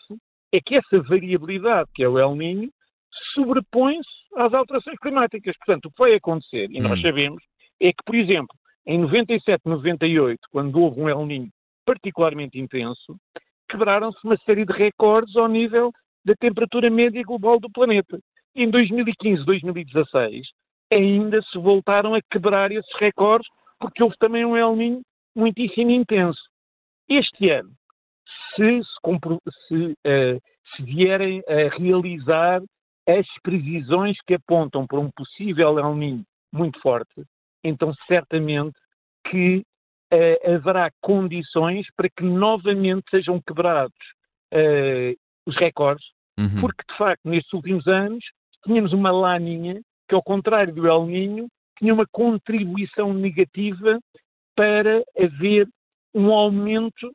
é 0.52 0.60
que 0.60 0.76
essa 0.76 1.02
variabilidade, 1.02 1.90
que 1.94 2.04
é 2.04 2.10
o 2.10 2.20
El 2.20 2.36
Ninho, 2.36 2.70
sobrepõe-se 3.34 4.10
às 4.36 4.54
alterações 4.54 4.98
climáticas. 5.00 5.56
Portanto, 5.58 5.86
o 5.86 5.92
que 5.92 6.00
vai 6.00 6.14
acontecer, 6.14 6.70
e 6.72 6.80
nós 6.80 6.98
uhum. 6.98 7.02
sabemos, 7.02 7.44
é 7.82 7.92
que, 7.92 8.04
por 8.06 8.16
exemplo, 8.16 8.56
em 8.86 9.00
97, 9.00 9.62
98, 9.66 10.40
quando 10.52 10.80
houve 10.80 11.02
um 11.02 11.10
El 11.10 11.26
Ninho 11.26 11.50
particularmente 11.86 12.60
intenso, 12.60 13.16
quebraram-se 13.70 14.20
uma 14.26 14.38
série 14.46 14.66
de 14.66 14.74
recordes 14.74 15.36
ao 15.38 15.48
nível 15.48 15.92
da 16.26 16.36
temperatura 16.36 16.90
média 16.90 17.24
global 17.24 17.60
do 17.60 17.70
planeta. 17.70 18.20
Em 18.54 18.70
2015, 18.70 19.46
2016, 19.46 20.48
ainda 20.92 21.42
se 21.44 21.58
voltaram 21.58 22.14
a 22.14 22.20
quebrar 22.30 22.72
esses 22.72 22.94
recordes 23.00 23.48
porque 23.80 24.04
houve 24.04 24.18
também 24.18 24.46
um 24.46 24.56
El 24.56 24.76
Niño 24.76 25.02
muitíssimo 25.36 25.92
intenso. 25.92 26.42
Este 27.10 27.50
ano, 27.50 27.72
se, 28.56 28.82
se, 28.84 29.68
se, 29.68 29.92
uh, 29.92 30.42
se 30.76 30.84
vierem 30.84 31.42
a 31.48 31.76
realizar 31.78 32.62
as 33.08 33.26
previsões 33.42 34.18
que 34.26 34.34
apontam 34.34 34.86
para 34.86 35.00
um 35.00 35.10
possível 35.12 35.80
El 35.80 35.96
Niño 35.96 36.24
muito 36.52 36.80
forte, 36.82 37.24
então 37.64 37.94
certamente 38.08 38.78
que 39.30 39.64
uh, 40.14 40.56
haverá 40.56 40.90
condições 41.02 41.88
para 41.96 42.10
que 42.10 42.24
novamente 42.24 43.10
sejam 43.10 43.42
quebrados 43.42 43.94
uh, 44.54 45.16
os 45.46 45.56
recordes, 45.56 46.06
uhum. 46.38 46.62
porque 46.62 46.84
de 46.90 46.98
facto 46.98 47.22
nestes 47.26 47.54
últimos 47.54 47.88
anos 47.88 48.24
tínhamos 48.64 48.92
uma 48.94 49.12
laninha 49.12 49.82
que 50.08 50.16
ao 50.16 50.24
contrário 50.24 50.74
do 50.74 50.88
El 50.88 51.06
Ninho 51.06 51.48
tinha 51.78 51.94
uma 51.94 52.06
contribuição 52.12 53.14
negativa 53.14 54.00
para 54.56 55.04
haver 55.18 55.68
um 56.14 56.32
aumento 56.32 57.12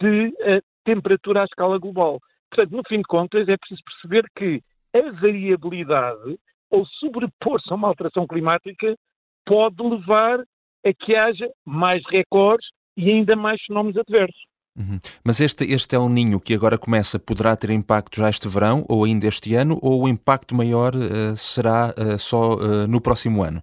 de 0.00 0.28
uh, 0.28 0.62
temperatura 0.84 1.42
à 1.42 1.44
escala 1.44 1.78
global. 1.78 2.20
Portanto, 2.50 2.76
no 2.76 2.82
fim 2.88 2.98
de 2.98 3.04
contas, 3.04 3.48
é 3.48 3.56
preciso 3.56 3.82
perceber 3.84 4.24
que 4.36 4.62
a 4.94 5.10
variabilidade 5.20 6.38
ou 6.70 6.86
sobrepor-se 6.86 7.70
a 7.70 7.74
uma 7.74 7.88
alteração 7.88 8.26
climática 8.26 8.96
pode 9.44 9.82
levar 9.82 10.40
a 10.84 10.92
que 10.92 11.14
haja 11.14 11.48
mais 11.64 12.02
recordes 12.08 12.68
e 12.96 13.10
ainda 13.10 13.34
mais 13.34 13.60
fenómenos 13.66 13.96
adversos. 13.96 14.42
Uhum. 14.76 14.98
Mas 15.24 15.40
este, 15.40 15.64
este 15.72 15.94
El 15.94 16.08
Ninho 16.08 16.40
que 16.40 16.52
agora 16.52 16.76
começa 16.76 17.18
poderá 17.18 17.54
ter 17.56 17.70
impacto 17.70 18.16
já 18.16 18.28
este 18.28 18.48
verão 18.48 18.84
ou 18.88 19.04
ainda 19.04 19.26
este 19.26 19.54
ano 19.54 19.78
ou 19.80 20.02
o 20.02 20.08
impacto 20.08 20.54
maior 20.54 20.94
uh, 20.96 21.36
será 21.36 21.94
uh, 21.96 22.18
só 22.18 22.54
uh, 22.54 22.88
no 22.88 23.00
próximo 23.00 23.42
ano? 23.44 23.62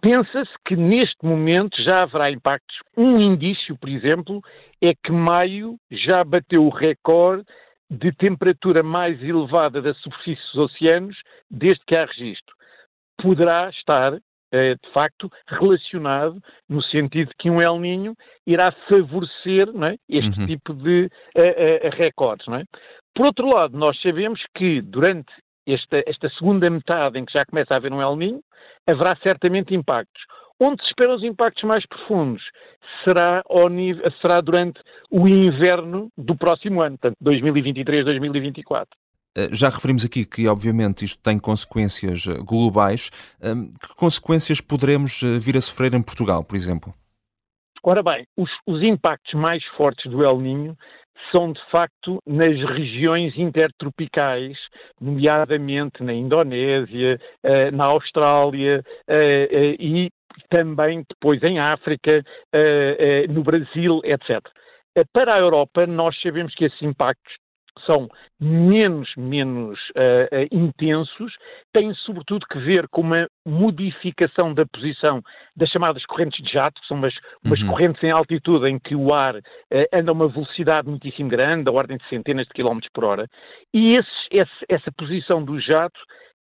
Pensa-se 0.00 0.52
que 0.64 0.76
neste 0.76 1.24
momento 1.24 1.82
já 1.82 2.02
haverá 2.02 2.30
impactos. 2.30 2.76
Um 2.96 3.18
indício, 3.18 3.76
por 3.76 3.88
exemplo, 3.88 4.40
é 4.80 4.94
que 4.94 5.10
maio 5.10 5.76
já 5.90 6.22
bateu 6.22 6.64
o 6.64 6.70
recorde 6.70 7.44
de 7.90 8.12
temperatura 8.12 8.82
mais 8.82 9.20
elevada 9.22 9.82
da 9.82 9.94
superfície 9.94 10.42
dos 10.52 10.72
oceanos 10.72 11.16
desde 11.50 11.84
que 11.84 11.96
há 11.96 12.04
registro. 12.04 12.54
Poderá 13.20 13.68
estar, 13.70 14.16
eh, 14.52 14.74
de 14.74 14.92
facto, 14.92 15.30
relacionado 15.48 16.40
no 16.68 16.80
sentido 16.82 17.32
que 17.38 17.50
um 17.50 17.60
El 17.60 17.80
Ninho 17.80 18.14
irá 18.46 18.70
favorecer 18.88 19.68
é, 19.68 19.96
este 20.08 20.38
uhum. 20.38 20.46
tipo 20.46 20.74
de 20.74 21.10
uh, 21.34 21.86
uh, 21.86 21.90
recordes. 21.96 22.46
É? 22.48 22.62
Por 23.14 23.26
outro 23.26 23.48
lado, 23.48 23.76
nós 23.76 24.00
sabemos 24.00 24.40
que 24.54 24.80
durante 24.80 25.32
esta, 25.74 26.02
esta 26.06 26.28
segunda 26.30 26.68
metade 26.68 27.18
em 27.18 27.24
que 27.24 27.32
já 27.32 27.44
começa 27.44 27.74
a 27.74 27.76
haver 27.76 27.92
um 27.92 28.02
El 28.02 28.16
Ninho, 28.16 28.40
haverá 28.86 29.16
certamente 29.16 29.74
impactos. 29.74 30.22
Onde 30.60 30.82
se 30.82 30.88
esperam 30.88 31.14
os 31.14 31.22
impactos 31.22 31.62
mais 31.62 31.86
profundos 31.86 32.42
será, 33.04 33.42
nível, 33.70 34.10
será 34.20 34.40
durante 34.40 34.80
o 35.10 35.28
inverno 35.28 36.08
do 36.16 36.36
próximo 36.36 36.82
ano, 36.82 36.98
portanto 36.98 37.16
2023-2024. 37.22 38.86
Eh, 39.36 39.50
já 39.52 39.68
referimos 39.68 40.04
aqui 40.04 40.24
que, 40.24 40.48
obviamente, 40.48 41.04
isto 41.04 41.22
tem 41.22 41.38
consequências 41.38 42.26
eh, 42.26 42.34
globais. 42.42 43.10
Ehm, 43.40 43.72
que 43.80 43.94
consequências 43.94 44.60
poderemos 44.60 45.22
eh, 45.22 45.38
vir 45.38 45.56
a 45.56 45.60
sofrer 45.60 45.94
em 45.94 46.02
Portugal, 46.02 46.42
por 46.42 46.56
exemplo? 46.56 46.92
Ora 47.84 48.02
bem, 48.02 48.26
os, 48.36 48.50
os 48.66 48.82
impactos 48.82 49.34
mais 49.34 49.64
fortes 49.76 50.10
do 50.10 50.24
El 50.24 50.40
Ninho 50.40 50.76
são 51.30 51.52
de 51.52 51.60
facto 51.70 52.22
nas 52.26 52.58
regiões 52.70 53.36
intertropicais, 53.36 54.56
nomeadamente 55.00 56.02
na 56.02 56.12
Indonésia, 56.12 57.20
eh, 57.42 57.70
na 57.70 57.84
Austrália 57.84 58.82
eh, 59.08 59.48
eh, 59.50 59.76
e 59.78 60.10
também 60.50 61.04
depois 61.08 61.42
em 61.42 61.58
África, 61.58 62.22
no 63.28 63.42
Brasil, 63.42 64.00
etc. 64.04 64.40
Para 65.12 65.34
a 65.34 65.38
Europa, 65.38 65.84
nós 65.84 66.18
sabemos 66.20 66.54
que 66.54 66.66
esses 66.66 66.80
impactos 66.80 67.34
são 67.78 68.08
menos, 68.40 69.10
menos 69.16 69.78
uh, 69.90 70.36
uh, 70.36 70.48
intensos, 70.50 71.34
têm 71.72 71.92
sobretudo 71.94 72.46
que 72.46 72.58
ver 72.58 72.88
com 72.88 73.00
uma 73.00 73.28
modificação 73.46 74.54
da 74.54 74.64
posição 74.66 75.22
das 75.56 75.68
chamadas 75.70 76.04
correntes 76.06 76.44
de 76.44 76.52
jato, 76.52 76.80
que 76.80 76.86
são 76.86 76.96
umas, 76.96 77.14
umas 77.44 77.60
uhum. 77.60 77.68
correntes 77.68 78.02
em 78.02 78.10
altitude 78.10 78.68
em 78.68 78.78
que 78.78 78.94
o 78.94 79.12
ar 79.12 79.36
uh, 79.36 79.42
anda 79.92 80.10
a 80.10 80.14
uma 80.14 80.28
velocidade 80.28 80.88
muitíssimo 80.88 81.28
grande, 81.28 81.64
da 81.64 81.72
ordem 81.72 81.96
de 81.96 82.08
centenas 82.08 82.46
de 82.46 82.52
quilómetros 82.52 82.90
por 82.92 83.04
hora, 83.04 83.26
e 83.74 83.96
esse, 83.96 84.08
esse, 84.30 84.64
essa 84.68 84.92
posição 84.92 85.44
do 85.44 85.58
jato 85.60 86.00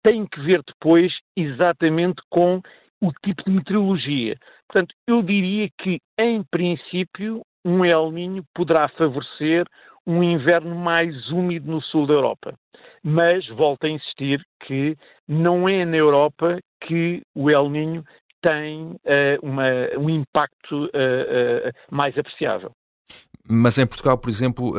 tem 0.04 0.26
que 0.26 0.40
ver 0.42 0.62
depois 0.66 1.14
exatamente 1.36 2.22
com 2.30 2.62
o 3.02 3.12
tipo 3.24 3.44
de 3.44 3.52
meteorologia. 3.52 4.38
Portanto, 4.68 4.94
eu 5.08 5.22
diria 5.22 5.70
que, 5.78 6.00
em 6.18 6.44
princípio, 6.44 7.42
um 7.66 7.84
El 7.84 8.12
Ninho 8.12 8.44
poderá 8.54 8.88
favorecer 8.90 9.66
um 10.08 10.24
inverno 10.24 10.74
mais 10.74 11.30
úmido 11.30 11.70
no 11.70 11.82
sul 11.82 12.08
da 12.08 12.14
Europa. 12.14 12.56
Mas 13.04 13.46
volto 13.50 13.86
a 13.86 13.90
insistir 13.90 14.42
que 14.66 14.96
não 15.28 15.68
é 15.68 15.86
na 15.86 15.98
Europa 15.98 16.58
que 16.82 17.22
o 17.36 17.50
El 17.50 17.70
Ninho 17.70 18.04
tem 18.42 18.92
uh, 18.92 18.98
uma, 19.44 19.66
um 19.98 20.10
impacto 20.10 20.86
uh, 20.86 20.88
uh, 20.88 21.72
mais 21.92 22.18
apreciável. 22.18 22.72
Mas 23.50 23.78
em 23.78 23.88
Portugal, 23.88 24.18
por 24.18 24.30
exemplo, 24.30 24.74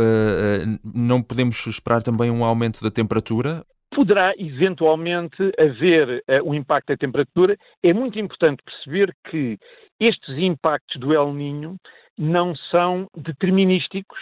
não 0.85 1.23
podemos 1.23 1.67
esperar 1.67 2.03
também 2.03 2.31
um 2.31 2.45
aumento 2.45 2.83
da 2.85 2.91
temperatura? 2.91 3.65
Poderá 3.91 4.35
eventualmente 4.37 5.37
haver 5.59 6.23
um 6.45 6.53
impacto 6.53 6.89
da 6.89 6.97
temperatura. 6.99 7.57
É 7.83 7.95
muito 7.95 8.19
importante 8.19 8.63
perceber 8.63 9.15
que 9.31 9.57
estes 9.99 10.37
impactos 10.37 11.01
do 11.01 11.15
El 11.15 11.33
Ninho 11.33 11.77
não 12.19 12.55
são 12.55 13.09
determinísticos, 13.17 14.19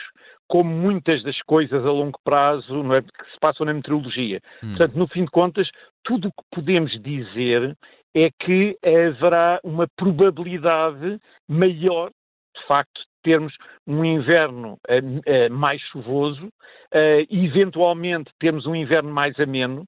como 0.48 0.70
muitas 0.70 1.22
das 1.22 1.40
coisas 1.42 1.84
a 1.84 1.90
longo 1.90 2.18
prazo 2.24 2.82
não 2.82 2.94
é, 2.94 3.02
que 3.02 3.32
se 3.32 3.38
passam 3.40 3.66
na 3.66 3.74
meteorologia. 3.74 4.40
Hum. 4.62 4.70
Portanto, 4.70 4.98
no 4.98 5.08
fim 5.08 5.24
de 5.24 5.30
contas, 5.30 5.68
tudo 6.04 6.28
o 6.28 6.30
que 6.30 6.48
podemos 6.52 6.92
dizer 7.02 7.76
é 8.14 8.30
que 8.40 8.76
haverá 8.82 9.60
uma 9.62 9.86
probabilidade 9.96 11.18
maior, 11.48 12.10
de 12.56 12.66
facto, 12.66 12.98
de 12.98 13.06
termos 13.22 13.54
um 13.86 14.04
inverno 14.04 14.78
uh, 14.88 15.48
uh, 15.48 15.52
mais 15.52 15.82
chuvoso, 15.82 16.46
uh, 16.46 17.26
eventualmente 17.28 18.30
termos 18.38 18.66
um 18.66 18.74
inverno 18.74 19.12
mais 19.12 19.38
ameno, 19.38 19.84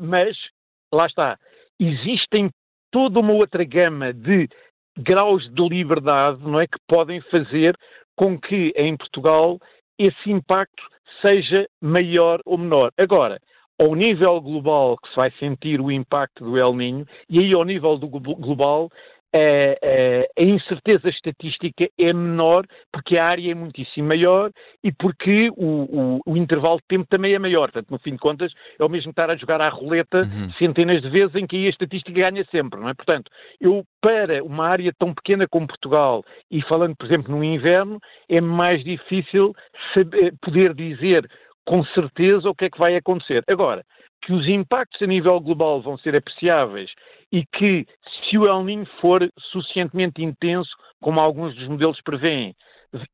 mas, 0.00 0.36
lá 0.92 1.06
está, 1.06 1.38
existem 1.78 2.50
toda 2.90 3.20
uma 3.20 3.32
outra 3.32 3.62
gama 3.62 4.12
de 4.12 4.48
graus 4.98 5.48
de 5.48 5.68
liberdade, 5.68 6.42
não 6.42 6.60
é, 6.60 6.66
que 6.66 6.78
podem 6.88 7.20
fazer 7.20 7.76
com 8.16 8.38
que 8.38 8.72
em 8.76 8.96
Portugal 8.96 9.58
esse 10.00 10.30
impacto 10.30 10.82
seja 11.20 11.68
maior 11.80 12.40
ou 12.46 12.56
menor. 12.56 12.90
Agora, 12.96 13.38
ao 13.78 13.94
nível 13.94 14.40
global 14.40 14.96
que 14.96 15.10
se 15.10 15.16
vai 15.16 15.30
sentir 15.32 15.78
o 15.80 15.92
impacto 15.92 16.42
do 16.42 16.56
El 16.56 16.74
Ninho, 16.74 17.06
e 17.28 17.38
aí 17.38 17.52
ao 17.52 17.64
nível 17.64 17.98
do 17.98 18.08
global 18.08 18.88
a, 19.32 19.38
a, 19.38 20.42
a, 20.42 20.44
incerteza 20.44 21.08
estatística 21.08 21.88
é 21.98 22.12
menor 22.12 22.66
porque 22.92 23.16
a 23.16 23.26
área 23.26 23.50
é 23.50 23.54
muitíssimo 23.54 24.08
maior 24.08 24.50
e 24.82 24.92
porque 24.92 25.50
o, 25.50 25.54
o, 25.56 26.20
o, 26.26 26.36
intervalo 26.36 26.78
de 26.78 26.86
tempo 26.88 27.06
também 27.08 27.34
é 27.34 27.38
maior. 27.38 27.70
Portanto, 27.70 27.90
no 27.90 27.98
fim 27.98 28.12
de 28.12 28.18
contas, 28.18 28.52
é 28.78 28.84
o 28.84 28.88
mesmo 28.88 29.10
estar 29.10 29.30
a 29.30 29.36
jogar 29.36 29.60
à 29.60 29.68
roleta 29.68 30.22
uhum. 30.22 30.52
centenas 30.54 31.02
de 31.02 31.08
vezes 31.08 31.34
em 31.34 31.46
que 31.46 31.56
aí 31.56 31.66
a 31.66 31.70
estatística 31.70 32.12
ganha 32.12 32.44
sempre, 32.50 32.80
não 32.80 32.88
é? 32.88 32.94
Portanto, 32.94 33.30
eu, 33.60 33.84
para 34.00 34.42
uma 34.42 34.66
área 34.66 34.92
tão 34.98 35.14
pequena 35.14 35.46
como 35.48 35.66
Portugal, 35.66 36.24
e 36.50 36.60
falando, 36.62 36.96
por 36.96 37.06
exemplo, 37.06 37.34
no 37.34 37.44
inverno, 37.44 37.98
é 38.28 38.40
mais 38.40 38.82
difícil 38.82 39.54
saber, 39.94 40.34
poder 40.40 40.74
dizer 40.74 41.28
com 41.64 41.84
certeza 41.84 42.48
o 42.48 42.54
que 42.54 42.64
é 42.64 42.70
que 42.70 42.78
vai 42.78 42.96
acontecer. 42.96 43.44
Agora, 43.46 43.84
que 44.22 44.32
os 44.32 44.46
impactos 44.48 45.00
a 45.02 45.06
nível 45.06 45.40
global 45.40 45.80
vão 45.80 45.96
ser 45.98 46.16
apreciáveis 46.16 46.90
e 47.32 47.44
que, 47.46 47.86
se 48.28 48.38
o 48.38 48.46
El 48.46 48.64
Niño 48.64 48.86
for 49.00 49.28
suficientemente 49.52 50.22
intenso, 50.22 50.70
como 51.00 51.20
alguns 51.20 51.54
dos 51.54 51.68
modelos 51.68 52.00
prevêem, 52.02 52.54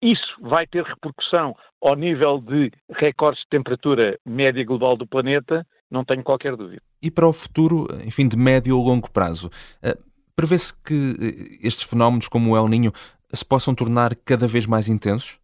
isso 0.00 0.40
vai 0.40 0.66
ter 0.66 0.82
repercussão 0.84 1.54
ao 1.82 1.94
nível 1.94 2.40
de 2.40 2.70
recordes 2.90 3.42
de 3.42 3.48
temperatura 3.50 4.18
média 4.24 4.64
global 4.64 4.96
do 4.96 5.06
planeta, 5.06 5.66
não 5.90 6.04
tenho 6.04 6.22
qualquer 6.22 6.56
dúvida. 6.56 6.82
E 7.02 7.10
para 7.10 7.28
o 7.28 7.32
futuro, 7.32 7.86
enfim, 8.04 8.26
de 8.26 8.36
médio 8.36 8.76
ou 8.76 8.84
longo 8.84 9.10
prazo, 9.10 9.50
eh, 9.82 9.96
prevê-se 10.34 10.74
que 10.82 10.94
eh, 10.94 11.66
estes 11.66 11.88
fenómenos 11.88 12.28
como 12.28 12.52
o 12.52 12.56
El 12.56 12.70
Niño 12.70 12.92
se 13.32 13.44
possam 13.44 13.74
tornar 13.74 14.16
cada 14.24 14.46
vez 14.46 14.66
mais 14.66 14.88
intensos? 14.88 15.38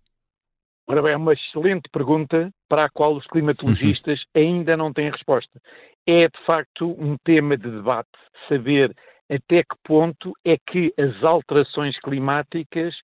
Ora 0.88 1.03
bem, 1.03 1.12
é 1.12 1.16
uma 1.16 1.33
excelente 1.33 1.88
pergunta 1.92 2.51
para 2.68 2.85
a 2.85 2.90
qual 2.90 3.14
os 3.14 3.27
climatologistas 3.27 4.21
uhum. 4.35 4.42
ainda 4.42 4.77
não 4.77 4.92
têm 4.92 5.11
resposta. 5.11 5.61
É, 6.07 6.29
de 6.29 6.45
facto, 6.45 6.90
um 6.99 7.16
tema 7.25 7.57
de 7.57 7.71
debate 7.71 8.11
saber 8.49 8.95
até 9.31 9.62
que 9.62 9.77
ponto 9.85 10.33
é 10.45 10.57
que 10.59 10.92
as 10.99 11.23
alterações 11.23 11.99
climáticas 12.01 12.95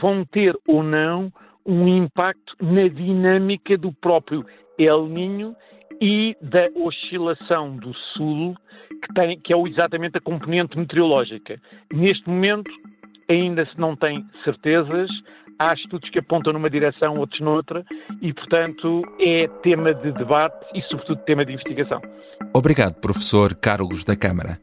vão 0.00 0.24
ter 0.24 0.56
ou 0.68 0.82
não 0.82 1.32
um 1.64 1.88
impacto 1.88 2.54
na 2.60 2.88
dinâmica 2.88 3.76
do 3.76 3.92
próprio 3.92 4.44
El 4.78 5.06
Ninho 5.06 5.56
e 6.00 6.36
da 6.40 6.64
oscilação 6.76 7.76
do 7.76 7.92
Sul, 7.94 8.54
que, 9.02 9.14
tem, 9.14 9.40
que 9.40 9.52
é 9.52 9.56
exatamente 9.68 10.18
a 10.18 10.20
componente 10.20 10.78
meteorológica. 10.78 11.60
Neste 11.92 12.28
momento, 12.28 12.70
ainda 13.28 13.66
se 13.66 13.78
não 13.78 13.96
tem 13.96 14.24
certezas, 14.44 15.10
há 15.58 15.74
estudos 15.74 16.08
que 16.10 16.18
apontam 16.18 16.52
numa 16.52 16.70
direção, 16.70 17.16
outros 17.18 17.40
noutra, 17.40 17.84
e, 18.22 18.32
portanto, 18.32 19.02
é 19.20 19.48
tema 19.62 19.92
de 19.94 20.12
debate 20.12 20.66
e, 20.74 20.82
sobretudo, 20.82 21.20
tema 21.24 21.44
de 21.44 21.52
investigação. 21.52 22.00
Obrigado, 22.54 22.94
professor 23.00 23.54
Carlos 23.54 24.04
da 24.04 24.16
Câmara. 24.16 24.58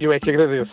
Eu 0.00 0.12
é 0.12 0.18
que 0.18 0.30
agradeço. 0.30 0.72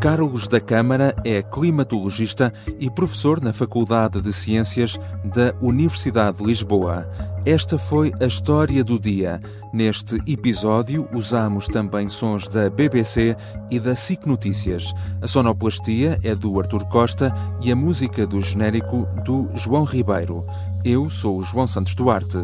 Carlos 0.00 0.48
da 0.48 0.58
Câmara 0.58 1.14
é 1.26 1.42
climatologista 1.42 2.50
e 2.78 2.90
professor 2.90 3.38
na 3.38 3.52
Faculdade 3.52 4.22
de 4.22 4.32
Ciências 4.32 4.98
da 5.22 5.54
Universidade 5.60 6.38
de 6.38 6.44
Lisboa. 6.44 7.06
Esta 7.44 7.76
foi 7.76 8.10
a 8.18 8.24
história 8.24 8.82
do 8.82 8.98
dia. 8.98 9.42
Neste 9.74 10.16
episódio 10.26 11.06
usamos 11.12 11.66
também 11.66 12.08
sons 12.08 12.48
da 12.48 12.70
BBC 12.70 13.36
e 13.70 13.78
da 13.78 13.94
SIC 13.94 14.24
Notícias. 14.24 14.90
A 15.20 15.28
sonoplastia 15.28 16.18
é 16.24 16.34
do 16.34 16.58
Artur 16.58 16.86
Costa 16.86 17.30
e 17.60 17.70
a 17.70 17.76
música 17.76 18.26
do 18.26 18.40
genérico 18.40 19.06
do 19.22 19.50
João 19.54 19.84
Ribeiro. 19.84 20.46
Eu 20.82 21.10
sou 21.10 21.36
o 21.36 21.42
João 21.42 21.66
Santos 21.66 21.94
Duarte. 21.94 22.38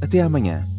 Até 0.00 0.22
amanhã. 0.22 0.71